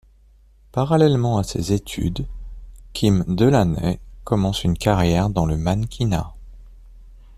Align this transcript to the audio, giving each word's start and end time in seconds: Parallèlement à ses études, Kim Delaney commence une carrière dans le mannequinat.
Parallèlement 0.71 1.37
à 1.37 1.43
ses 1.43 1.73
études, 1.73 2.25
Kim 2.91 3.23
Delaney 3.27 3.99
commence 4.23 4.63
une 4.63 4.73
carrière 4.75 5.29
dans 5.29 5.45
le 5.45 5.57
mannequinat. 5.57 6.33